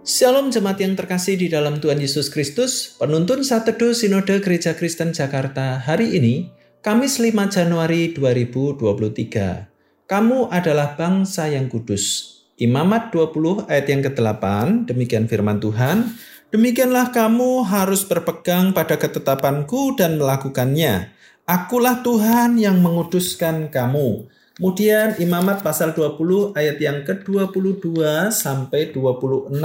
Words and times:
Shalom 0.00 0.48
jemaat 0.48 0.80
yang 0.80 0.96
terkasih 0.96 1.36
di 1.36 1.52
dalam 1.52 1.76
Tuhan 1.76 2.00
Yesus 2.00 2.32
Kristus, 2.32 2.96
penuntun 2.96 3.44
saat 3.44 3.68
teduh 3.68 3.92
Sinode 3.92 4.40
Gereja 4.40 4.72
Kristen 4.72 5.12
Jakarta 5.12 5.76
hari 5.76 6.16
ini, 6.16 6.48
Kamis 6.80 7.20
5 7.20 7.36
Januari 7.52 8.16
2023. 8.16 10.08
Kamu 10.08 10.48
adalah 10.48 10.96
bangsa 10.96 11.52
yang 11.52 11.68
kudus. 11.68 12.32
Imamat 12.56 13.12
20 13.12 13.68
ayat 13.68 13.86
yang 13.92 14.00
ke-8, 14.00 14.44
demikian 14.88 15.28
firman 15.28 15.60
Tuhan, 15.60 16.16
Demikianlah 16.50 17.14
kamu 17.14 17.62
harus 17.62 18.02
berpegang 18.02 18.74
pada 18.74 18.98
ketetapanku 18.98 19.94
dan 20.00 20.18
melakukannya. 20.18 21.14
Akulah 21.46 22.02
Tuhan 22.02 22.58
yang 22.58 22.82
menguduskan 22.82 23.70
kamu. 23.70 24.26
Kemudian 24.60 25.16
Imamat 25.16 25.64
pasal 25.64 25.96
20 25.96 26.52
ayat 26.52 26.76
yang 26.76 27.00
ke-22 27.08 27.96
sampai 28.28 28.92
26 28.92 29.56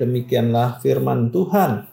demikianlah 0.00 0.80
firman 0.80 1.28
Tuhan. 1.28 1.84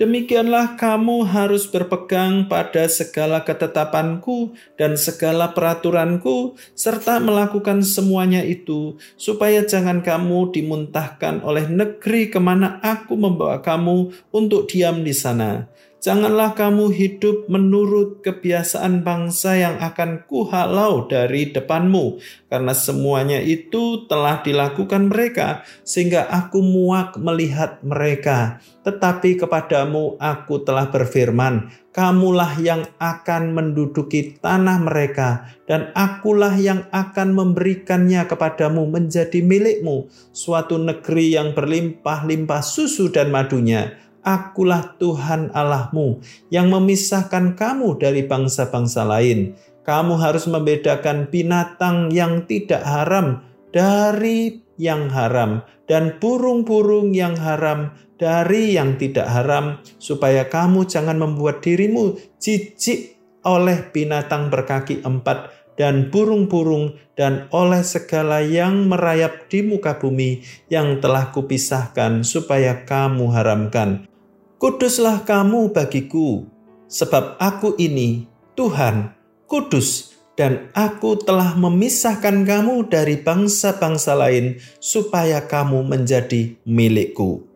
Demikianlah 0.00 0.80
kamu 0.80 1.28
harus 1.28 1.68
berpegang 1.68 2.48
pada 2.48 2.88
segala 2.88 3.44
ketetapanku 3.44 4.56
dan 4.80 4.96
segala 4.96 5.52
peraturanku, 5.52 6.56
serta 6.72 7.20
melakukan 7.20 7.84
semuanya 7.84 8.40
itu, 8.40 8.96
supaya 9.20 9.60
jangan 9.68 10.00
kamu 10.00 10.48
dimuntahkan 10.48 11.44
oleh 11.44 11.68
negeri 11.68 12.32
ke 12.32 12.40
mana 12.40 12.80
aku 12.80 13.20
membawa 13.20 13.60
kamu 13.60 14.16
untuk 14.32 14.64
diam 14.64 15.04
di 15.04 15.12
sana 15.12 15.68
Janganlah 15.98 16.54
kamu 16.54 16.94
hidup 16.94 17.50
menurut 17.50 18.22
kebiasaan 18.22 19.02
bangsa 19.02 19.58
yang 19.58 19.82
akan 19.82 20.22
kuhalau 20.30 21.10
dari 21.10 21.50
depanmu, 21.50 22.22
karena 22.46 22.70
semuanya 22.70 23.42
itu 23.42 24.06
telah 24.06 24.38
dilakukan 24.38 25.10
mereka, 25.10 25.66
sehingga 25.82 26.30
aku 26.30 26.62
muak 26.62 27.18
melihat 27.18 27.82
mereka. 27.82 28.62
Tetapi 28.86 29.42
kepadamu 29.42 30.14
aku 30.22 30.62
telah 30.62 30.86
berfirman, 30.86 31.66
kamulah 31.90 32.54
yang 32.62 32.86
akan 33.02 33.58
menduduki 33.58 34.38
tanah 34.38 34.78
mereka, 34.78 35.50
dan 35.66 35.90
akulah 35.98 36.54
yang 36.54 36.86
akan 36.94 37.34
memberikannya 37.34 38.22
kepadamu 38.22 38.86
menjadi 38.86 39.42
milikmu, 39.42 40.06
suatu 40.30 40.78
negeri 40.78 41.34
yang 41.34 41.58
berlimpah-limpah 41.58 42.62
susu 42.62 43.10
dan 43.10 43.34
madunya 43.34 43.98
Akulah 44.26 44.98
Tuhan 44.98 45.54
Allahmu 45.54 46.22
yang 46.50 46.68
memisahkan 46.68 47.54
kamu 47.54 47.98
dari 48.00 48.26
bangsa-bangsa 48.26 49.06
lain. 49.06 49.54
Kamu 49.86 50.20
harus 50.20 50.44
membedakan 50.44 51.32
binatang 51.32 52.12
yang 52.12 52.44
tidak 52.44 52.84
haram 52.84 53.40
dari 53.72 54.60
yang 54.78 55.10
haram 55.10 55.64
dan 55.90 56.20
burung-burung 56.20 57.16
yang 57.16 57.34
haram 57.34 57.96
dari 58.20 58.76
yang 58.76 59.00
tidak 59.00 59.26
haram 59.26 59.80
supaya 59.96 60.46
kamu 60.46 60.84
jangan 60.84 61.16
membuat 61.16 61.64
dirimu 61.64 62.18
jijik 62.38 63.18
oleh 63.46 63.86
binatang 63.94 64.50
berkaki 64.50 65.00
empat 65.00 65.57
dan 65.78 66.10
burung-burung 66.10 66.98
dan 67.14 67.46
oleh 67.54 67.86
segala 67.86 68.42
yang 68.42 68.90
merayap 68.90 69.46
di 69.46 69.62
muka 69.62 69.96
bumi 69.96 70.42
yang 70.66 70.98
telah 70.98 71.30
kupisahkan 71.30 72.26
supaya 72.26 72.82
kamu 72.82 73.30
haramkan. 73.30 74.10
Kuduslah 74.58 75.22
kamu 75.22 75.70
bagiku, 75.70 76.50
sebab 76.90 77.38
aku 77.38 77.78
ini 77.78 78.26
Tuhan, 78.58 79.14
kudus, 79.46 80.18
dan 80.34 80.70
aku 80.74 81.18
telah 81.22 81.54
memisahkan 81.54 82.42
kamu 82.42 82.90
dari 82.90 83.18
bangsa-bangsa 83.22 84.18
lain, 84.18 84.58
supaya 84.82 85.46
kamu 85.46 85.86
menjadi 85.86 86.58
milikku. 86.66 87.46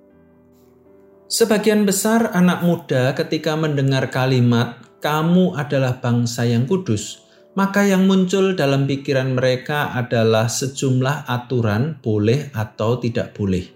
Sebagian 1.30 1.86
besar 1.86 2.34
anak 2.34 2.66
muda 2.66 3.14
ketika 3.14 3.54
mendengar 3.54 4.10
kalimat 4.10 4.82
"kamu 4.98 5.54
adalah 5.54 5.98
bangsa 6.02 6.42
yang 6.46 6.66
kudus", 6.66 7.21
maka 7.52 7.84
yang 7.84 8.08
muncul 8.08 8.56
dalam 8.56 8.88
pikiran 8.88 9.36
mereka 9.36 9.92
adalah 9.92 10.48
sejumlah 10.48 11.28
aturan 11.28 12.00
boleh 12.00 12.48
atau 12.56 12.96
tidak 12.96 13.36
boleh. 13.36 13.68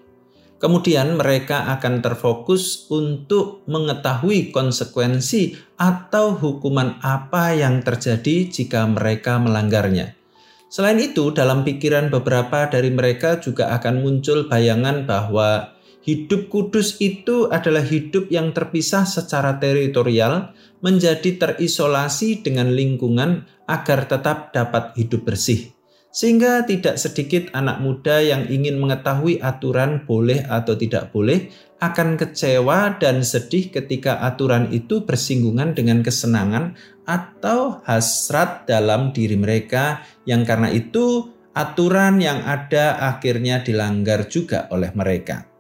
Kemudian 0.57 1.21
mereka 1.21 1.69
akan 1.77 2.01
terfokus 2.01 2.89
untuk 2.89 3.61
mengetahui 3.69 4.57
konsekuensi 4.57 5.53
atau 5.77 6.33
hukuman 6.33 6.97
apa 7.05 7.53
yang 7.53 7.85
terjadi 7.85 8.49
jika 8.49 8.89
mereka 8.89 9.37
melanggarnya. 9.37 10.17
Selain 10.73 10.97
itu, 10.97 11.31
dalam 11.31 11.61
pikiran 11.61 12.09
beberapa 12.09 12.73
dari 12.73 12.89
mereka 12.89 13.37
juga 13.37 13.71
akan 13.77 14.01
muncul 14.01 14.49
bayangan 14.49 15.05
bahwa 15.05 15.76
hidup 16.07 16.47
kudus 16.47 17.03
itu 17.03 17.51
adalah 17.51 17.83
hidup 17.83 18.31
yang 18.31 18.55
terpisah 18.55 19.03
secara 19.03 19.59
teritorial, 19.59 20.55
menjadi 20.79 21.35
terisolasi 21.35 22.47
dengan 22.47 22.71
lingkungan 22.71 23.51
agar 23.67 24.07
tetap 24.07 24.55
dapat 24.55 24.95
hidup 24.95 25.27
bersih 25.27 25.77
sehingga 26.17 26.65
tidak 26.65 26.97
sedikit 26.97 27.53
anak 27.53 27.77
muda 27.85 28.25
yang 28.25 28.49
ingin 28.49 28.81
mengetahui 28.81 29.37
aturan 29.45 30.01
boleh 30.09 30.49
atau 30.49 30.73
tidak 30.73 31.13
boleh 31.13 31.53
akan 31.77 32.17
kecewa 32.17 32.97
dan 32.97 33.21
sedih 33.21 33.69
ketika 33.69 34.25
aturan 34.25 34.73
itu 34.73 35.05
bersinggungan 35.05 35.77
dengan 35.77 36.01
kesenangan 36.01 36.73
atau 37.05 37.85
hasrat 37.85 38.65
dalam 38.65 39.13
diri 39.13 39.37
mereka 39.37 40.01
yang 40.25 40.49
karena 40.49 40.73
itu 40.73 41.37
aturan 41.53 42.17
yang 42.17 42.41
ada 42.49 42.97
akhirnya 43.13 43.61
dilanggar 43.61 44.25
juga 44.25 44.73
oleh 44.73 44.89
mereka. 44.97 45.56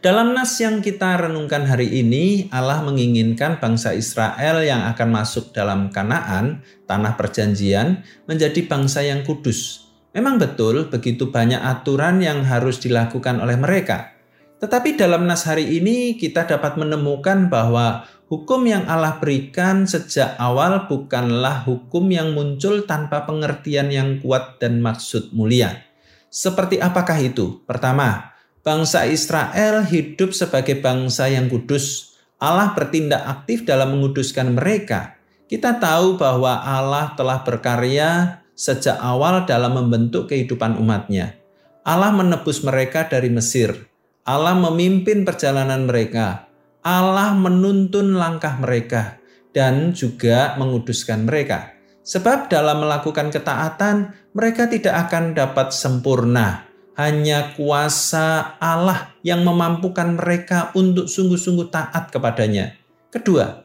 Dalam 0.00 0.36
nas 0.36 0.56
yang 0.60 0.84
kita 0.84 1.16
renungkan 1.28 1.64
hari 1.66 1.88
ini, 2.00 2.52
Allah 2.52 2.84
menginginkan 2.84 3.58
bangsa 3.58 3.96
Israel 3.96 4.62
yang 4.62 4.84
akan 4.92 5.08
masuk 5.08 5.50
dalam 5.56 5.88
Kanaan, 5.88 6.62
tanah 6.84 7.16
perjanjian, 7.16 8.04
menjadi 8.28 8.64
bangsa 8.68 9.02
yang 9.02 9.24
kudus. 9.24 9.88
Memang 10.16 10.40
betul, 10.40 10.88
begitu 10.88 11.28
banyak 11.28 11.60
aturan 11.60 12.24
yang 12.24 12.40
harus 12.44 12.80
dilakukan 12.80 13.36
oleh 13.36 13.56
mereka. 13.60 14.16
Tetapi 14.56 14.96
dalam 14.96 15.28
nas 15.28 15.44
hari 15.44 15.76
ini, 15.76 16.16
kita 16.16 16.48
dapat 16.48 16.80
menemukan 16.80 17.52
bahwa 17.52 18.08
hukum 18.32 18.64
yang 18.64 18.88
Allah 18.88 19.20
berikan 19.20 19.84
sejak 19.84 20.32
awal 20.40 20.88
bukanlah 20.88 21.68
hukum 21.68 22.08
yang 22.08 22.32
muncul 22.32 22.88
tanpa 22.88 23.28
pengertian 23.28 23.92
yang 23.92 24.16
kuat 24.24 24.56
dan 24.56 24.80
maksud 24.80 25.36
mulia. 25.36 25.84
Seperti 26.32 26.80
apakah 26.80 27.20
itu? 27.20 27.60
Pertama, 27.68 28.35
bangsa 28.66 29.06
Israel 29.06 29.86
hidup 29.86 30.34
sebagai 30.34 30.82
bangsa 30.82 31.30
yang 31.30 31.46
kudus. 31.46 32.18
Allah 32.42 32.74
bertindak 32.74 33.22
aktif 33.22 33.62
dalam 33.62 33.94
menguduskan 33.94 34.58
mereka. 34.58 35.14
Kita 35.46 35.78
tahu 35.78 36.18
bahwa 36.18 36.66
Allah 36.66 37.14
telah 37.14 37.46
berkarya 37.46 38.42
sejak 38.58 38.98
awal 38.98 39.46
dalam 39.46 39.78
membentuk 39.78 40.26
kehidupan 40.26 40.74
umatnya. 40.82 41.38
Allah 41.86 42.10
menebus 42.10 42.66
mereka 42.66 43.06
dari 43.06 43.30
Mesir. 43.30 43.86
Allah 44.26 44.58
memimpin 44.58 45.22
perjalanan 45.22 45.86
mereka. 45.86 46.50
Allah 46.82 47.38
menuntun 47.38 48.18
langkah 48.18 48.58
mereka 48.58 49.22
dan 49.54 49.94
juga 49.94 50.58
menguduskan 50.58 51.22
mereka. 51.22 51.70
Sebab 52.02 52.50
dalam 52.50 52.82
melakukan 52.82 53.30
ketaatan, 53.30 54.10
mereka 54.34 54.66
tidak 54.66 55.06
akan 55.06 55.38
dapat 55.38 55.70
sempurna 55.70 56.66
hanya 56.96 57.52
kuasa 57.52 58.56
Allah 58.56 59.12
yang 59.20 59.44
memampukan 59.44 60.16
mereka 60.16 60.72
untuk 60.72 61.12
sungguh-sungguh 61.12 61.68
taat 61.68 62.08
kepadanya. 62.08 62.72
Kedua, 63.12 63.62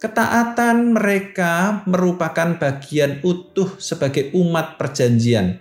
ketaatan 0.00 0.96
mereka 0.96 1.84
merupakan 1.84 2.56
bagian 2.56 3.20
utuh 3.20 3.76
sebagai 3.76 4.32
umat 4.32 4.80
perjanjian. 4.80 5.60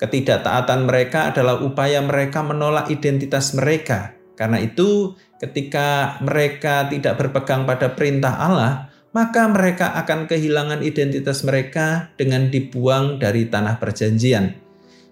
Ketidaktaatan 0.00 0.88
mereka 0.88 1.30
adalah 1.30 1.60
upaya 1.60 2.00
mereka 2.00 2.40
menolak 2.40 2.88
identitas 2.90 3.52
mereka. 3.52 4.16
Karena 4.34 4.58
itu, 4.58 5.14
ketika 5.38 6.18
mereka 6.24 6.88
tidak 6.90 7.20
berpegang 7.20 7.68
pada 7.68 7.94
perintah 7.94 8.34
Allah, 8.40 8.90
maka 9.14 9.46
mereka 9.46 9.94
akan 9.94 10.26
kehilangan 10.26 10.82
identitas 10.82 11.46
mereka 11.46 12.10
dengan 12.18 12.50
dibuang 12.50 13.22
dari 13.22 13.46
tanah 13.46 13.78
perjanjian. 13.78 14.63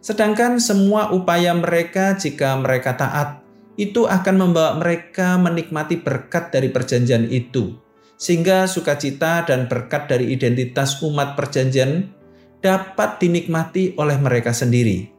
Sedangkan 0.02 0.58
semua 0.58 1.14
upaya 1.14 1.54
mereka 1.54 2.18
jika 2.18 2.58
mereka 2.58 2.98
taat 2.98 3.46
itu 3.78 4.04
akan 4.04 4.34
membawa 4.36 4.76
mereka 4.76 5.38
menikmati 5.38 6.02
berkat 6.02 6.50
dari 6.50 6.68
perjanjian 6.68 7.30
itu. 7.30 7.78
Sehingga 8.18 8.66
sukacita 8.66 9.46
dan 9.46 9.70
berkat 9.70 10.10
dari 10.10 10.34
identitas 10.34 10.98
umat 11.06 11.38
perjanjian 11.38 12.10
dapat 12.62 13.18
dinikmati 13.18 13.94
oleh 13.98 14.18
mereka 14.18 14.54
sendiri. 14.54 15.10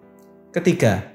Ketiga, 0.51 1.11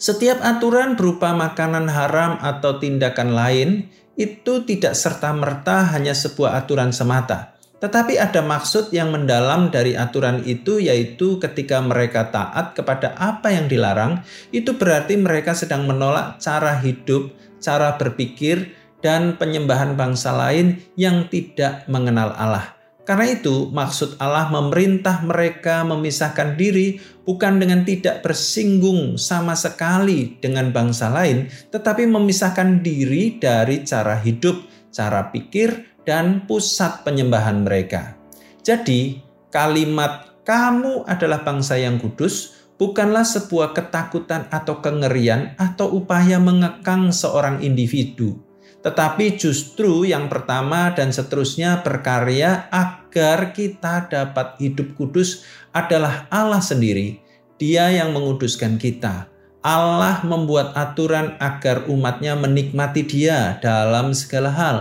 setiap 0.00 0.40
aturan 0.40 0.96
berupa 0.96 1.36
makanan 1.36 1.88
haram 1.88 2.40
atau 2.40 2.80
tindakan 2.80 3.36
lain 3.36 3.92
itu 4.16 4.64
tidak 4.68 4.96
serta-merta 4.96 5.88
hanya 5.96 6.12
sebuah 6.12 6.56
aturan 6.60 6.92
semata, 6.92 7.59
Tetapi 7.80 8.20
ada 8.20 8.44
maksud 8.44 8.92
yang 8.92 9.08
mendalam 9.08 9.72
dari 9.72 9.96
aturan 9.96 10.44
itu 10.44 10.78
yaitu 10.78 11.40
ketika 11.40 11.80
mereka 11.80 12.28
taat 12.28 12.76
kepada 12.76 13.16
apa 13.16 13.48
yang 13.48 13.72
dilarang, 13.72 14.20
itu 14.52 14.76
berarti 14.76 15.16
mereka 15.16 15.56
sedang 15.56 15.88
menolak 15.88 16.36
cara 16.36 16.76
hidup, 16.76 17.32
cara 17.56 17.96
berpikir, 17.96 18.76
dan 19.00 19.40
penyembahan 19.40 19.96
bangsa 19.96 20.30
lain 20.36 20.76
yang 20.92 21.24
tidak 21.32 21.88
mengenal 21.88 22.36
Allah. 22.36 22.76
Karena 23.08 23.32
itu, 23.32 23.66
maksud 23.72 24.20
Allah 24.22 24.52
memerintah 24.52 25.24
mereka 25.26 25.82
memisahkan 25.82 26.54
diri 26.54 27.00
bukan 27.26 27.58
dengan 27.58 27.82
tidak 27.82 28.22
bersinggung 28.22 29.18
sama 29.18 29.58
sekali 29.58 30.38
dengan 30.38 30.70
bangsa 30.70 31.10
lain, 31.10 31.50
tetapi 31.74 32.06
memisahkan 32.06 32.84
diri 32.84 33.40
dari 33.40 33.82
cara 33.82 34.14
hidup, 34.20 34.62
cara 34.94 35.26
pikir, 35.32 35.89
dan 36.08 36.44
pusat 36.48 37.04
penyembahan 37.04 37.64
mereka. 37.64 38.16
Jadi, 38.60 39.20
kalimat 39.48 40.40
"kamu 40.44 41.04
adalah 41.08 41.44
bangsa 41.44 41.80
yang 41.80 42.00
kudus" 42.00 42.60
bukanlah 42.80 43.28
sebuah 43.28 43.76
ketakutan 43.76 44.48
atau 44.48 44.80
kengerian 44.80 45.52
atau 45.60 45.92
upaya 46.00 46.40
mengekang 46.40 47.12
seorang 47.12 47.60
individu, 47.60 48.40
tetapi 48.80 49.36
justru 49.36 50.08
yang 50.08 50.32
pertama 50.32 50.88
dan 50.96 51.12
seterusnya 51.12 51.84
berkarya 51.84 52.72
agar 52.72 53.52
kita 53.52 54.08
dapat 54.08 54.56
hidup 54.56 54.96
kudus 54.96 55.44
adalah 55.76 56.24
Allah 56.32 56.64
sendiri. 56.64 57.20
Dia 57.60 57.92
yang 57.92 58.16
menguduskan 58.16 58.80
kita. 58.80 59.28
Allah 59.60 60.24
membuat 60.24 60.72
aturan 60.72 61.36
agar 61.36 61.84
umatnya 61.92 62.32
menikmati 62.32 63.04
dia 63.04 63.60
dalam 63.60 64.16
segala 64.16 64.48
hal. 64.48 64.76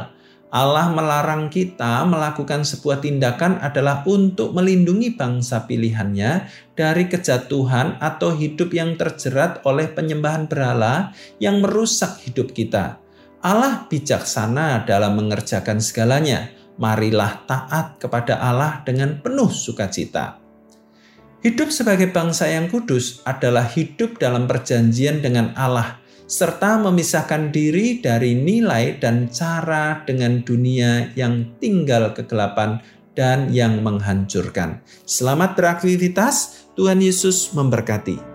Allah 0.50 0.90
melarang 0.90 1.54
kita 1.54 2.02
melakukan 2.10 2.66
sebuah 2.66 3.06
tindakan 3.06 3.62
adalah 3.62 4.02
untuk 4.10 4.58
melindungi 4.58 5.14
bangsa 5.14 5.70
pilihannya 5.70 6.50
dari 6.74 7.06
kejatuhan 7.06 8.02
atau 8.02 8.34
hidup 8.34 8.74
yang 8.74 8.98
terjerat 8.98 9.62
oleh 9.62 9.86
penyembahan 9.94 10.50
berhala 10.50 11.14
yang 11.38 11.62
merusak 11.62 12.18
hidup 12.26 12.50
kita. 12.58 12.98
Allah 13.46 13.86
bijaksana 13.86 14.90
dalam 14.90 15.22
mengerjakan 15.22 15.78
segalanya. 15.78 16.50
Marilah 16.82 17.46
taat 17.46 18.02
kepada 18.02 18.42
Allah 18.42 18.82
dengan 18.82 19.22
penuh 19.22 19.52
sukacita. 19.54 20.40
Hidup 21.46 21.70
sebagai 21.70 22.10
bangsa 22.10 22.50
yang 22.50 22.72
kudus 22.74 23.22
adalah 23.22 23.70
hidup 23.70 24.18
dalam 24.18 24.50
perjanjian 24.50 25.22
dengan 25.22 25.54
Allah 25.54 26.02
serta 26.30 26.78
memisahkan 26.78 27.50
diri 27.50 27.98
dari 28.06 28.38
nilai 28.38 29.02
dan 29.02 29.34
cara 29.34 30.06
dengan 30.06 30.46
dunia 30.46 31.10
yang 31.18 31.58
tinggal 31.58 32.14
kegelapan 32.14 32.78
dan 33.18 33.50
yang 33.50 33.82
menghancurkan. 33.82 34.86
Selamat 35.10 35.58
beraktivitas, 35.58 36.70
Tuhan 36.78 37.02
Yesus 37.02 37.50
memberkati. 37.58 38.29